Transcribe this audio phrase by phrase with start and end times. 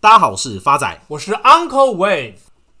[0.00, 2.34] 大家好，我是发仔，我是 Uncle Wave。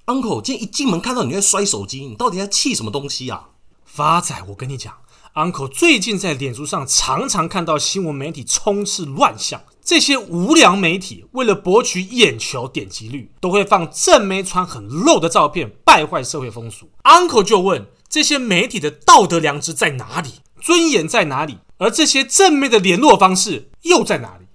[0.06, 3.48] Uncle，今天一进门看到你在摔手机，你到底在气什么东西啊？
[3.84, 4.94] 发仔，我跟你讲
[5.34, 16.88] ，Uncle 最近在脸书上常常看到新闻媒体充斥乱象，这些无良媒体为了博取眼球点击率，都会放正妹穿很露的照片，败坏社会风俗。
[17.02, 20.34] Uncle 就问，这些媒体的道德良知在哪里？
[20.60, 21.58] 尊严在哪里？
[21.78, 24.46] 而这些正妹的联络方式又在哪里？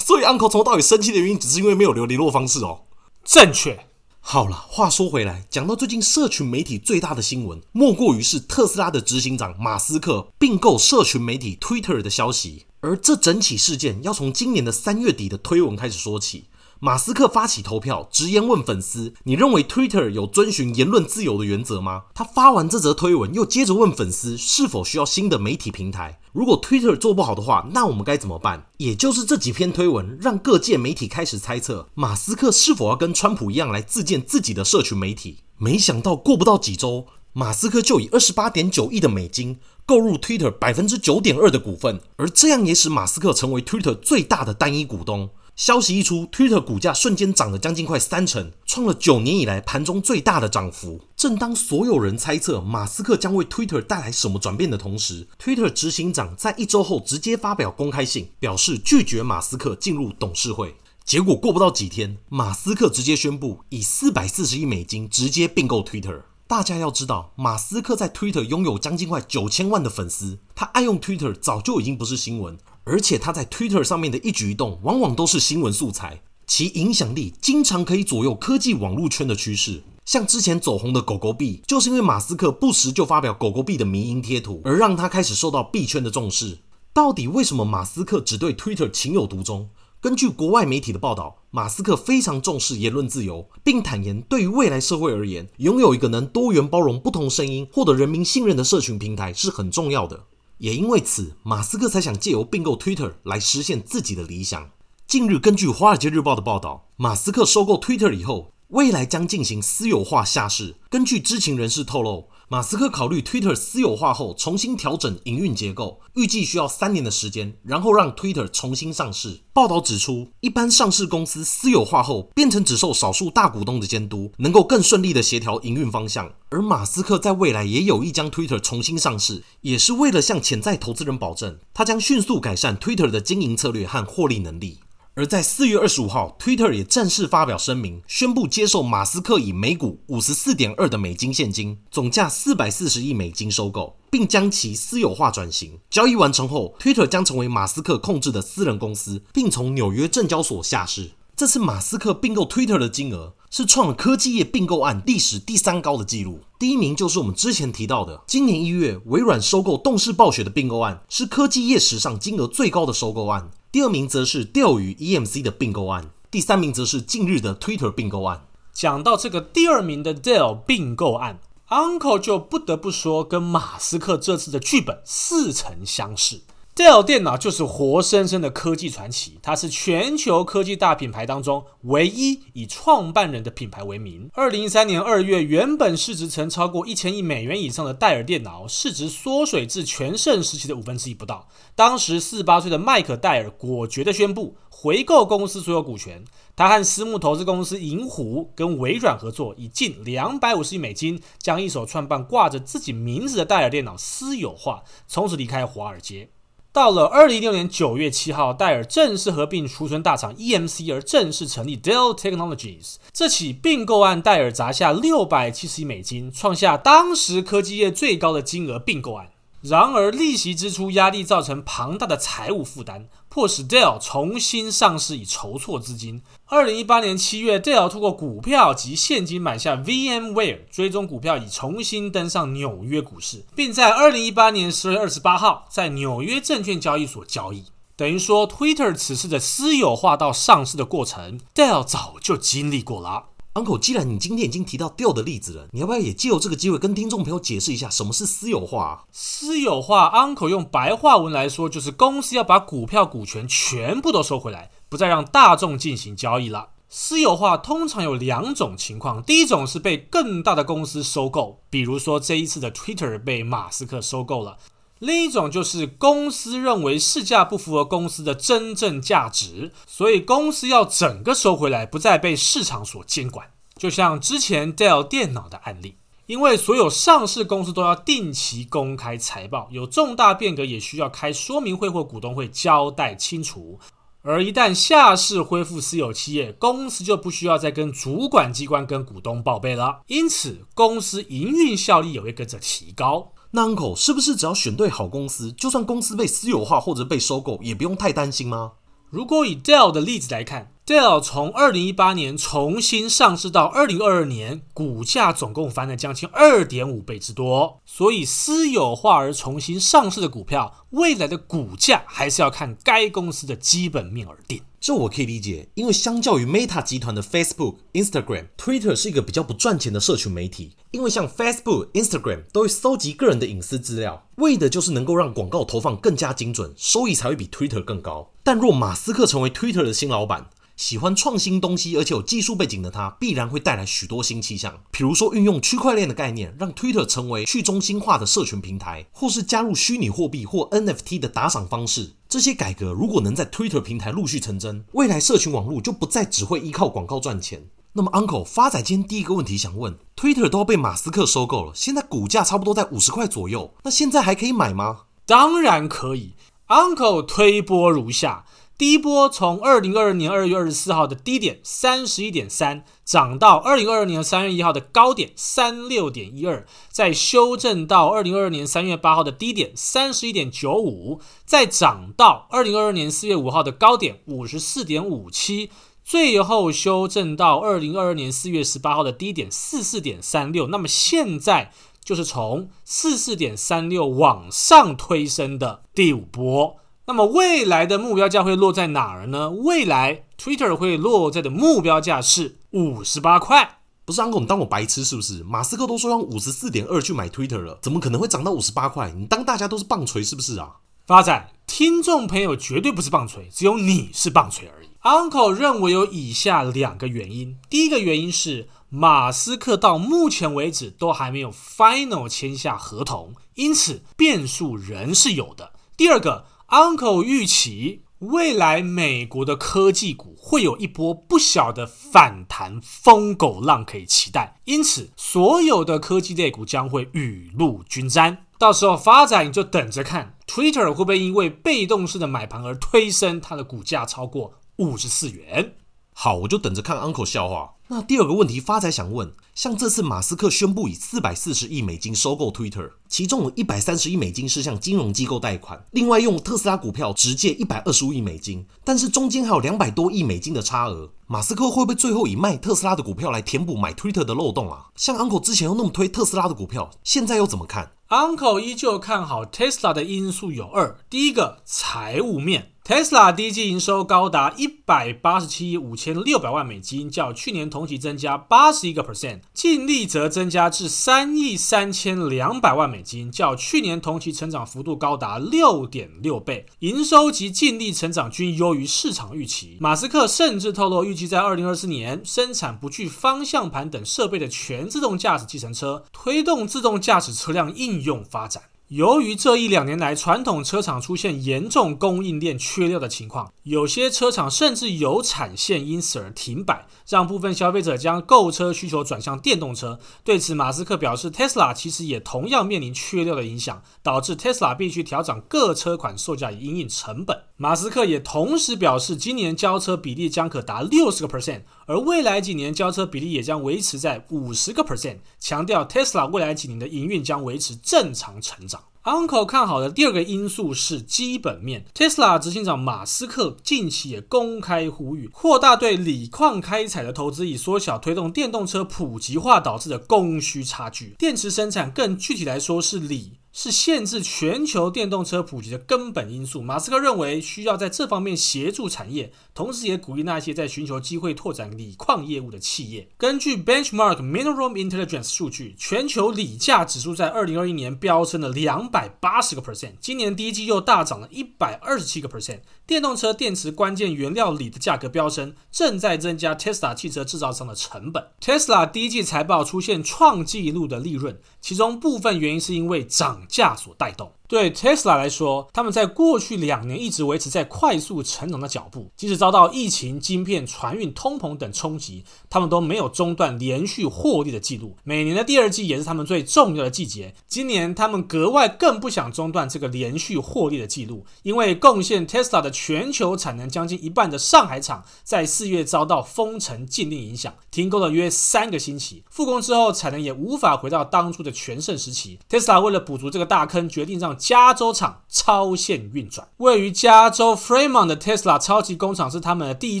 [0.06, 2.82] 所以 Uncle 从头到尾生气的原因，只是因为没有留联络方式哦。
[3.24, 3.86] 正确。
[4.20, 12.66] 好了，话说回来，讲到最近社群媒体最大的新闻，莫过于是特斯拉的执行长马斯克并购社群媒体 Twitter 的消息。
[12.82, 16.44] 而这整起事件要从今年的三月底的推文开始说起。
[16.78, 26.20] 马斯克发起投票，直言问粉丝：“你认为 Twitter 有遵循言论自由的原则吗？”他发完这则推文，又接着问粉丝：“是否需要新的媒体平台？
[26.36, 35.38] 如果 Twitter 做不好的话，那我们该怎么办？”也就是这几篇推文，让各界媒体开始猜测马斯克是否要跟川普一样来自建自己的社群媒体。
[35.56, 45.30] 没想到过不到几周，马斯克就以二十八点九亿的美金购入 Twitter 百分之九点二的股份，而这样也使马斯克成为 Twitter 最大的单一股东。
[45.56, 51.00] 消息一出，Twitter 股价瞬间涨了将近快三成，创了九年以来盘中最大的涨幅。
[51.16, 60.76] 正当所有人猜测马斯克将为 Twitter 带来什么转变的同时，Twitter 执行长在一周后直接发表公开信，表示拒绝马斯克进入董事会。
[61.06, 66.20] 结果过不到几天，马斯克直接宣布以四百四十亿美金直接并购 Twitter。
[66.46, 72.58] 大家要知道，马斯克在 Twitter 拥有将近快九千万的粉丝，他爱用 Twitter 早就已经不是新闻。
[72.86, 79.82] 而且他在 Twitter 上面的一举一动，往往都是新闻素材，其影响力经常可以左右科技网络圈的趋势。
[80.04, 86.58] 像之前走红的狗狗币，就是因为马斯克不时就发表狗狗币的迷因贴图，而让他开始受到币圈的重视。
[86.92, 89.68] 到底为什么马斯克只对 Twitter 情有独钟？
[90.00, 100.22] 根据国外媒体的报道，马斯克非常重视言论自由，并坦言，对于未来社会而言，拥有一个能多元包容不同声音、获得人民信任的社群平台是很重要的。
[100.58, 104.70] 也因为此，马斯克才想借由并购 Twitter 来实现自己的理想。
[105.06, 110.74] 近日，根据《华尔街日报》的报道，马斯克收购 Twitter 以后，未来将进行私有化下市。
[110.90, 119.42] 根据知情人士透露，马斯克考虑 Twitter 私有化后重新调整营运结构，预计需要三年的时间，然后让 Twitter 重新上市。
[119.52, 126.32] 报道指出，一般上市公司私有化后变成只受少数大股东的监督，能够更顺利的协调营运方向。
[126.48, 134.80] 而马斯克在未来也有意将 Twitter 重新上市，也是为了向潜在投资人保证，他将迅速改善 Twitter 的经营策略和获利能力。
[135.18, 145.78] 而在四月二十五号，Twitter 也正式发表声明，宣布接受马斯克以每股五十四点二的美金现金，总价四百四十亿美金收购，并将其私有化转型。
[145.88, 151.12] 交易完成后，Twitter 将成为马斯克控制的私人公司，并从纽约证交所下市。
[151.36, 163.50] 这次马斯克并购 Twitter 的金额是创了科技业并购案历史第三高的纪录，第一名就是我们之前提到的，今年一月微软收购动视暴雪的并购案，是科技业史上金额最高的收购案。
[163.70, 168.46] 第二名则是钓鱼 EMC 的并购案，第三名则是近日的 Twitter 并购案。
[168.72, 176.40] 讲到这个第二名的 Dell 并购案，Uncle 就不得不说，跟马斯克这次的剧本似曾相识。
[176.76, 184.28] Dell 电脑就是活生生的科技传奇，它是全球科技大品牌当中唯一以创办人的品牌为名。
[184.34, 191.48] 二零一三年二月，原本市值曾超过一千亿美元以上的戴尔电脑，市值缩水至全盛时期的五分之一不到。
[191.74, 196.22] 当时四十八岁的麦克戴尔果决地宣布回购公司所有股权，
[196.54, 206.28] 他和私募投资公司银湖跟微软合作，以近两百五十亿美金将一手创办挂着自己名字的戴尔电脑私有化，从此离开华尔街。
[206.76, 212.96] 到了二零一六年九月七号，戴尔正式合并储存大厂 EMC，而正式成立 Dell Technologies。
[213.14, 219.30] 这起并购案，戴尔砸下六百七十亿美金，创下当时科技业最高的金额并购案。
[219.62, 226.22] 然而，利息支出压力造成庞大的财务负担，迫使 Dell 重新上市以筹措资金。
[226.46, 237.64] 二零一八年七月，Dell 通过股票及现金买下 VMware，追踪股票已重新登上纽约股市，并在二零一八年十月二十八号在纽约证券交易所交易。
[237.94, 243.24] 等于说，Twitter 此次的私有化到上市的过程，Dell 早就经历过了。
[243.56, 249.04] Uncle，既然你今天已经提到掉的例子了，你要不要也借由这个机会跟听众朋友解释一下什么是私有化啊？
[249.10, 256.68] 私有化，Uncle 用白话文来说，就是公司要把股票股权全部都收回来，不再让大众进行交易了。
[256.90, 264.58] 私有化通常有两种情况，第一种是被更大的公司收购，比如说这一次的 Twitter 被马斯克收购了。
[264.98, 273.50] 另一种就是公司认为市价不符合公司的真正价值，所以公司要整个收回来，不再被市场所监管。
[273.76, 283.78] 就像之前 Dell 电脑的案例，因为所有上市公司都要定期公开财报，有重大变革也需要开说明会或股东会交代清楚。
[284.22, 293.34] 而一旦下市恢复私有企业，公司就不需要再跟主管机关跟股东报备了，因此公司营运效率也会跟着提高。
[293.52, 298.72] 那 Uncle 是不是只要选对好公司，就算公司被私有化或者被收购，也不用太担心吗？
[299.08, 307.80] 如果以 Dell 的例子来看，Dell 从二零一八年重新上市到二零二二年，股价总共翻了将近二点五倍之多。
[307.86, 314.60] 所以私有化而重新上市的股票，未来的股价还是要看该公司的基本面而定。
[314.86, 320.76] 这我可以理解，因为相较于 Meta 集团的 Facebook、Instagram、Twitter 是一个比较不赚钱的社群媒体。
[320.92, 328.30] 因为像 Facebook、Instagram 都会搜集个人的隐私资料，为的就是能够让广告投放更加精准，收益才会比 Twitter 更高。
[328.44, 334.82] 但若马斯克成为 Twitter 的新老板，喜欢创新东西而且有技术背景的他，必然会带来许多新气象。
[334.92, 342.12] 比如说，运用区块链的概念，让 Twitter 成为去中心化的社群平台，或是加入虚拟货币或 NFT 的打赏方式。
[342.28, 347.68] 这些改革如果能在 Twitter 平台陆续成真，未来社群网络就不再只会依靠广告赚钱。
[347.92, 355.02] 那么，Uncle 发仔今天第一个问题想问：Twitter 都要被马斯克收购了，现在股价差不多在五十块左右，那现在还可以买吗？
[355.24, 356.34] 当然可以。
[356.68, 358.44] Uncle 推波如下，
[358.78, 375.70] 第一波从二零二二年二月二十四号的低点三十一点三，涨到二零二二年三月一号的高点三六点一二，再修正到二零二二年三月八号的低点三十一点九五，再涨到二零二二年四月五号的高点五十四点五七。
[376.04, 381.72] 最后修正到二零二二年四月十八号的低点四四点三六，那么现在
[382.04, 386.76] 就是从四四点三六往上推升的第五波。
[387.08, 389.50] 那么未来的目标价会落在哪儿呢？
[389.50, 393.78] 未来 Twitter 会落在的目标价是五十八块。
[394.04, 395.44] 不是 Uncle，你当我白痴是不是？
[395.44, 399.12] 马斯克都说用五十四点二去买 Twitter 了，怎么可能会涨到五十八块？
[399.16, 400.78] 你当大家都是棒槌是不是啊？
[401.06, 404.88] 发展听众朋友绝对不是棒槌，只有你是棒槌而已。
[405.02, 428.46] Uncle 认为有以下两个原因：第一个原因是马斯克到目前为止都还没有 final 签下合同，因此变数仍是有的；第二个，Uncle 预期未来美国的科技股会有一波不小的反弹疯狗浪可以期待，因此所有的科技类股将会雨露均沾。
[428.58, 435.74] 到时候发展你就等着看，Twitter 会不会因为被动式的买盘而推升它的股价超过五十四元，
[436.14, 437.75] 好，我就等着看 Uncle 笑话。
[437.88, 454.86] 那第二个问题，发财想问，像这次马斯克宣布以四百四十亿美金收购 Twitter，其中有一百三十亿美金是向金融机构贷款，另外用特斯拉股票直借一百二十五亿美金，但是中间还有两百多亿美金的差额，马斯克会不会最后以卖特斯拉的股票来填补买 Twitter 的漏洞啊？
[454.96, 462.72] 像 Uncle 之前又那么推特斯拉的股票，现在又怎么看？Uncle 依旧看好 Tesla 的因素有二，第一个财务面。
[462.86, 479.76] Tesla 第一季营收高达一百八十七亿五千六百万美金，较去年同期增加八十一个 percent，净利则增加至三亿三千两百万美金，较去年同期成长幅度高达六点六倍，营收及净利成长均优于市场预期。
[479.80, 488.62] 马斯克甚至透露，预计在二零二四年生产不具方向盘等设备的全自动驾驶计程车，推动自动驾驶车辆应用发展。
[488.88, 499.98] 由于这一两年来，传统车厂出现严重供应链缺料的情况，有些车厂甚至有产线因此而停摆，让部分消费者将购车需求转向电动车。
[500.22, 507.36] 对此，马斯克表示，Tesla 其实也同样面临缺料的影响，导致 Tesla 必须调整各车款售价以因应成本。
[507.58, 518.84] 马斯克也同时表示，今年交车比例将可达六十个 percent，而未来几年交车比例也将维持在五十个 percent，强调 Tesla 未来几年的营运将维持正常成长。
[519.04, 521.86] Uncle 看好的第二个因素是基本面。
[521.94, 531.14] Tesla 执行长马斯克近期也公开呼吁，扩大对锂矿开采的投资，以缩小推动电动车普及化导致的供需差距。
[531.18, 533.38] 电池生产更具体来说是锂。
[533.58, 536.60] 是限制全球电动车普及的根本因素。
[536.60, 543.08] 马斯克认为需要在这方面协助产业，同时也鼓励那些在寻求机会拓展锂矿业务的企业。
[543.16, 552.60] 根据 Benchmark Mineral Intelligence 数据，全球锂价指数在二零二一年飙升了两百八十个 percent，今年第一季又大涨了一百二十七个 percent。
[552.86, 558.22] 电动车电池关键原料锂的价格飙升，正在增加 Tesla 汽车制造商的成本。
[558.38, 564.30] Tesla 第一季财报出现创纪录的利润，其中部分原因是因为涨价所带动。
[564.48, 574.96] 对 Tesla 来说，他们在过去两年一直维持在快速成长的脚步，即使遭到疫情、晶片、船运、通膨等冲击，他们都没有中断连续获利的记录。
[575.04, 589.24] 每年的第二季也是他们最重要的季节，今年他们格外更不想中断这个连续获利的记录，因为贡献 Tesla 的全球产能将近一半的上海厂在四月遭到封城禁令影响，停工了约三个星期。
[589.30, 592.38] 复工之后，产能也无法回到当初的全盛时期。
[592.48, 596.48] Tesla 为了补足这个大坑，决定让加州厂超线运转。
[596.58, 600.00] 位于加州 Fremont 的 Tesla 超级工厂是他们的第一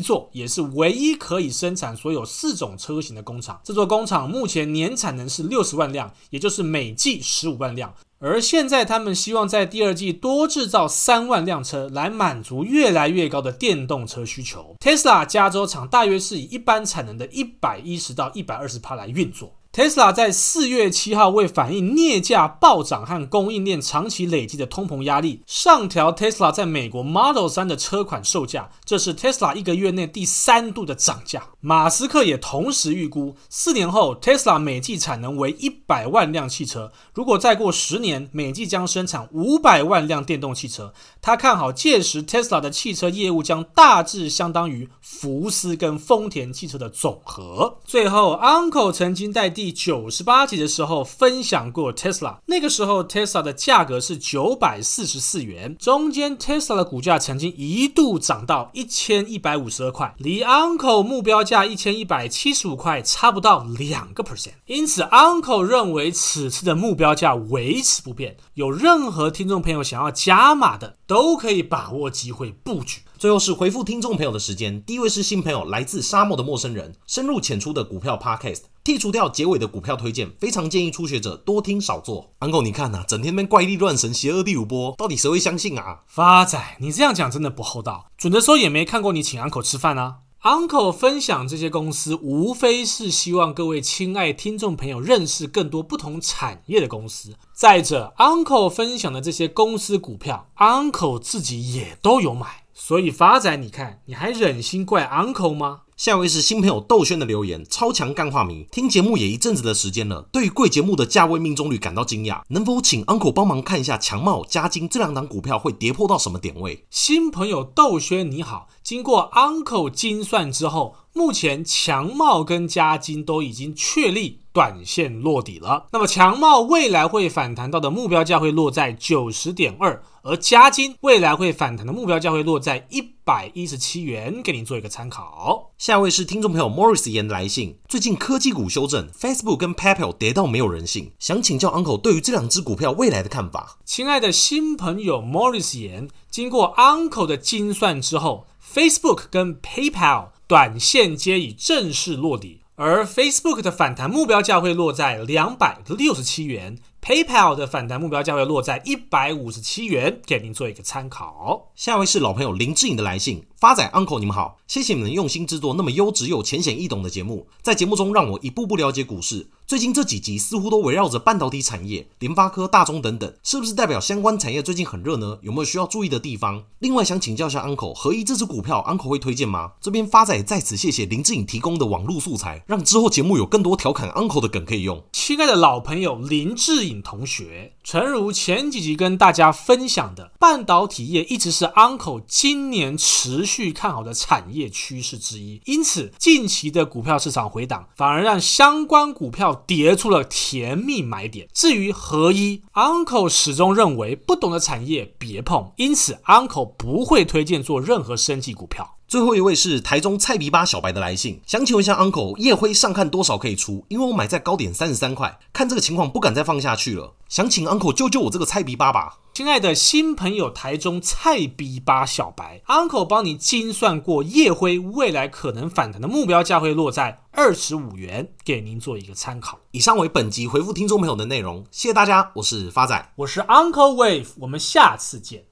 [0.00, 3.60] 座，也是唯一可以生产所有四种车型的工厂。
[3.64, 7.94] 这座工厂目前年产能是六十万辆，也就是每季十五万辆。
[8.18, 14.74] 而现在，他们希望在第二季多制造三万辆车，来满足越来越高的电动车需求。
[14.80, 19.52] Tesla 加州厂大约是以一般产能的一百一十到一百二十趴来运作。
[19.76, 31.48] Tesla 在四月七号为反映镍价暴涨和供应链长期累积的通膨压力，上调 Tesla 在美国 Model 3的车款售价，这是 Tesla 一个月内第三度的涨价。
[31.60, 40.94] 马斯克也同时预估，四年后 Tesla 每季产能为一百万辆汽车，如果再过十年，每季将生产五百万辆电动汽车。
[41.20, 47.76] 他看好届时 Tesla 的汽车业务将大致相当于福斯跟丰田汽车的总和。
[47.84, 73.00] 最后，Uncle 曾经在第第九十八集的时候分享过 Tesla，那个时候 Tesla 的价格是九百四十四元，中间 Tesla 的股价曾经一度涨到一千一百五十二块，离 Uncle 目标价一千一百七十五块差不到两个 percent，因此 Uncle 认为此次的目标价维持不变，有任何听众朋友想要加码的，都可以把握机会布局。
[73.18, 82.32] 最后是回复听众朋友的时间，第一位是新朋友，来自沙漠的陌生人，深入浅出的股票 Podcast，剔除掉结尾的股票推荐，非常建议初学者多听少做。
[82.38, 86.02] Uncle，你看呐、啊，整天边怪力乱神，邪恶第五波，到底谁会相信啊？
[86.06, 88.06] 发仔，你这样讲真的不厚道。
[88.16, 90.18] 准的时候也没看过你请 Uncle 吃饭啊。
[90.42, 97.34] Uncle 分享这些公司，无非是希望各位亲爱听众朋友认识更多不同产业的公司。
[97.52, 102.62] 再者，Uncle 分享的这些公司股票，Uncle 自己也都有买。
[102.72, 105.80] 所以发仔，你看，你还忍心怪 Uncle 吗？
[105.96, 116.84] 下一位是新朋友窦轩的留言，超强干化迷，听节目也一阵子的时间了，对于贵节目的价位命中率感到惊讶，能否请 Uncle 帮忙看一下强茂、加金这两档股票会跌破到什么点位？
[116.90, 124.40] 新朋友窦轩你好，经过 Uncle 精算之后，目前强茂跟加金都已经确立。
[124.56, 135.72] 短线落底了，那么强茂未来会反弹到的目标价会落在九十点二，而嘉金未来会反弹的目标价会落在一百一十七元，给您做一个参考。
[135.76, 143.76] 下一位是听众朋友 Morris 言的来信，最近科技股修正，Facebook 跟 PayPal 跌到没有人性，想请教 Uncle 对于这两只股票未来的看法。
[143.84, 152.62] 亲爱的新朋友 Morris 言，经过 Uncle 的精算之后，Facebook 跟 PayPal 短线皆已正式落底。
[152.76, 156.78] 而 Facebook 的反弹目标价会落在两百六十七元。
[157.00, 161.70] PayPal 的反弹目标价会落在一百五十七元，给您做一个参考。
[161.74, 169.46] 下一位是老朋友林志颖的来信，发仔 Uncle 你们好，谢谢你们用心制作那么优质又浅显易懂的节目，在节目中让我一步步了解股市。
[169.66, 175.38] 最近这几集似乎都围绕着半导体产业、联发科、大中等等，是不是代表相关产业最近很热呢？
[175.42, 176.62] 有没有需要注意的地方？
[176.78, 179.72] 另外想请教一下 Uncle，合一这支股票 Uncle 会推荐吗？
[179.80, 185.02] 这边发仔在此谢谢林志颖提供的网络素材，让之后节目有更多调侃 Uncle 的梗可以用。
[185.10, 187.02] 亲爱的老朋友林志颖。
[187.02, 195.60] 同学，诚如前几集跟大家分享的，半导体业一直是 Uncle 今年持续看好的产业趋势之一。
[195.66, 201.48] 因此，近期的股票市场回档，反而让相关股票叠出了甜蜜买点。
[201.52, 208.95] 至于合一，Uncle 始终认为不懂的产业别碰，因此 Uncle 不会推荐做任何生技股票。
[209.08, 213.84] 最后一位是台中菜逼八小白的来信，想请问一下 Uncle，夜辉上看多少可以出？
[213.86, 219.18] 因为我买在高点三十三块，看这个情况不敢再放下去了，想请 Uncle 救救我这个菜逼八吧。
[219.32, 229.60] 亲爱的新朋友，台中菜逼八小白，Uncle 帮你精算过夜辉未来可能反弹的目标价会落在二十五元，给您做一个参考。
[229.70, 235.44] 以上为本集回复听众朋友的内容，谢谢大家，我是发仔，我是 Uncle Wave，我们下次见。